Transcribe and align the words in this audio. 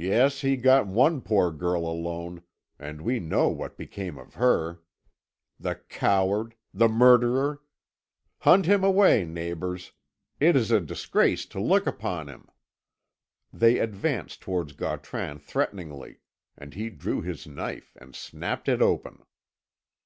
Yes, 0.00 0.40
he 0.40 0.56
got 0.56 0.86
one 0.86 1.20
poor 1.20 1.50
girl 1.52 1.86
alone, 1.86 2.42
and 2.78 3.02
we 3.02 3.20
know 3.20 3.48
what 3.48 3.76
became 3.76 4.16
of 4.16 4.32
her. 4.36 4.80
The 5.58 5.74
coward! 5.90 6.54
the 6.72 6.88
murderer! 6.88 7.60
Hunt 8.38 8.64
him 8.64 8.82
away, 8.82 9.26
neighbours. 9.26 9.92
It 10.40 10.56
is 10.56 10.70
a 10.70 10.80
disgrace 10.80 11.44
to 11.44 11.60
look 11.60 11.86
upon 11.86 12.28
him." 12.28 12.48
They 13.52 13.78
advanced 13.80 14.40
towards 14.40 14.72
Gautran 14.72 15.38
threateningly, 15.40 16.20
and 16.56 16.72
he 16.72 16.88
drew 16.88 17.20
his 17.20 17.46
knife 17.46 17.94
and 18.00 18.16
snapped 18.16 18.66
it 18.66 18.80
open. 18.80 19.22